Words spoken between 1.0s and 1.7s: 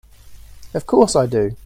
I do!